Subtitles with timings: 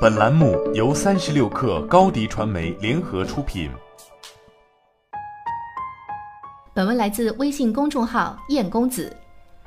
[0.00, 3.68] 本栏目由三十六氪高低传媒联合出品。
[6.72, 9.12] 本文来自微信公众号“燕公子”。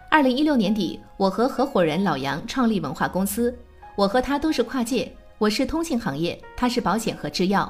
[0.09, 3.53] 二零一六年底，我和合伙人老杨创立文化公司。
[3.97, 7.69] 我和他都是跨界，我是通信行业，他是保险和制药。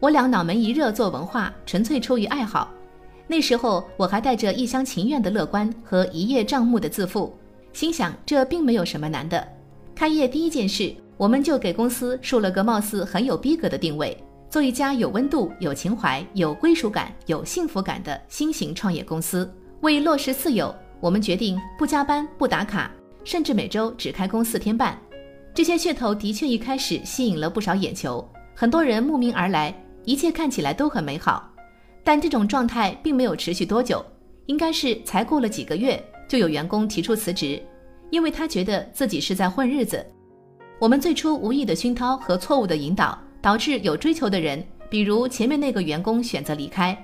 [0.00, 2.68] 我俩脑门一热做文化，纯粹出于爱好。
[3.28, 7.38] 那时候我还带着一厢情愿的乐观和一叶障目的自负，
[7.72, 9.46] 心想这并没有什么难的。
[9.94, 10.92] 开业第一件事。
[11.16, 14.16] 我们就给公司树了个貌似很有逼格的定位，
[14.50, 19.48] 做一家有温度、有情怀、有归属感、有幸福感的新型创业公司。
[19.80, 22.90] 为落实四有，我们决定不加班、不打卡，
[23.22, 24.98] 甚至每周只开工四天半。
[25.52, 29.72] 这些噱头的确一开始吸引了不少眼球，很多人慕名而来，
[30.04, 31.48] 一切看起来都很美好。
[32.02, 34.04] 但这种状态并没有持续多久，
[34.46, 37.62] 应该是才过了几个月，就有员工提出辞职，
[38.10, 40.04] 因为他觉得自己是在混日子。
[40.84, 46.94] 我们最初无意的熏陶和错误的引导，导致有追求的人，比如前面那个员工选择离开，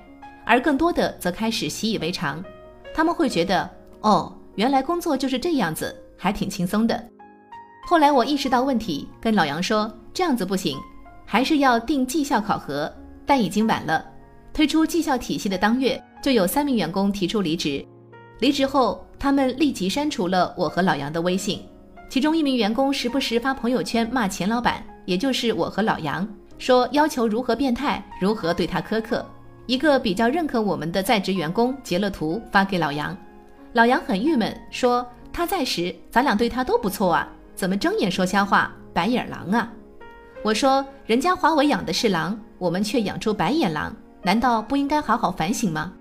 [0.45, 2.45] 而更多的则开始习以为常。
[2.93, 3.67] 他们会觉得，
[4.01, 7.03] 哦，原来工作就是这样子，还挺轻松的。
[7.87, 10.77] 后来我意识到问题，跟老杨说，这样子不行，
[11.25, 12.93] 还是要定绩效考核。
[13.25, 14.05] 但已经晚了。
[14.53, 17.83] 推出绩效体系的当月，就有三名员工提出离职。
[18.41, 21.63] 离职后，他们立即删除了我和老杨的微信。
[22.11, 29.25] 其中一名员工时不时发朋友圈骂钱老板，也就是我和老杨，说要求如何变态，如何对他苛刻。
[29.65, 33.17] 一个比较认可我们的在职员工截了图发给老杨，
[33.71, 39.71] 老杨很郁闷，说他在时咱俩对他都不错啊，怎么睁眼说瞎话，白眼狼啊？
[40.43, 45.93] 我说人家华为养的是狼，我们却养出白眼狼，难道不应该好好反省吗？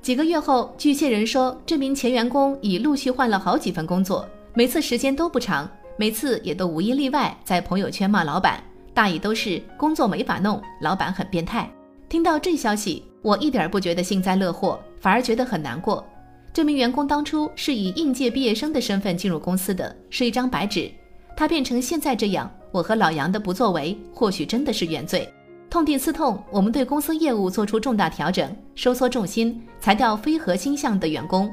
[0.00, 4.28] 几个月后，据线人说，这名前员工已陆续换了好几份工作。
[4.54, 11.70] 每次时间都不长，每次也都无一例外在朋友圈骂老板，大意都是工作没法弄，老板很变态。
[12.06, 16.06] 听到这消息，我一点不觉得幸灾乐祸，反而觉得很难过。
[16.52, 20.90] 这名员工当初是以应届毕业生的身份进入公司的，是一张白纸。
[21.34, 25.26] 他变成现在这样，我和老杨的不作为，或许真的是原罪。
[25.70, 31.50] 痛定思痛，我们对公司业务做出重大调整，收缩重心，裁掉非核心项的员工。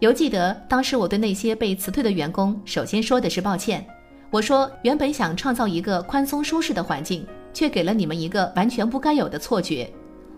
[0.00, 3.84] 犹记得当时我对那些被辞退的员工，首先说的是抱歉。
[4.30, 9.90] 我说，原本想创造一个宽松舒适的环境，却给了你们一个完全不该有的错觉。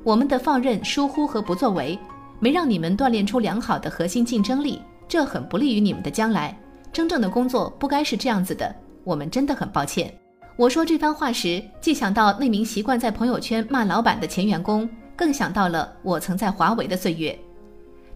[0.03, 1.99] 我们的放任、疏忽和不作为，
[2.39, 6.59] 没让你们锻炼出良好的核心竞争力，这很不利于你们的将来。
[6.91, 10.11] 真正的工作不该是这样子的，我们真的很抱歉。
[10.57, 17.39] 我说这番话时，既想到那名习惯在朋友圈骂老板的前员工，更想到了我曾在华为的岁月。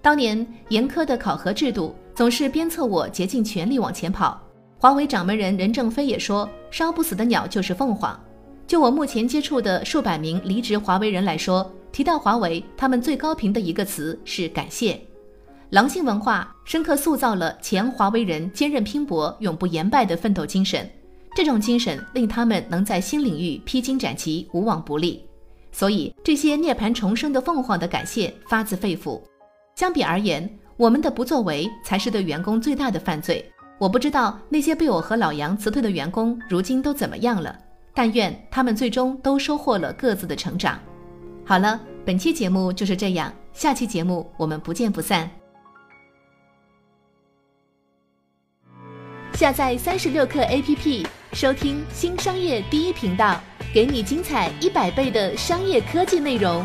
[0.04, 4.38] 当年严苛的考核制度总是鞭策我竭尽全力往前跑。
[4.76, 8.15] 华为掌门人任正非也说：“烧不死的鸟就是凤凰。”
[8.69, 15.00] 就我目前接触的数百名离职华为人来说，提到华为，他们最高频的一个词是感谢。
[15.70, 20.86] 狼性文化深刻塑造了前华为人坚韧拼搏、永不言败的奋斗精神，
[21.34, 25.25] 这种精神令他们能在新领域披荆斩棘、无往不利。
[25.72, 29.19] 所以，这些涅槃重生的凤凰的感谢发自肺腑。
[29.75, 33.45] 相比而言，我们的不作为才是对员工最大的犯罪。
[33.79, 37.59] 我不知道那些被我和老杨辞退的员工如今都怎么样了，
[37.93, 40.79] 但愿他们最终都收获了各自的成长。
[41.45, 45.29] 好了，本期节目就是这样，下期节目我们不见不散。
[49.33, 53.41] 下载三十六课 APP，收听新商业第一频道，
[53.75, 56.65] 给你精彩一百倍的商业科技内容。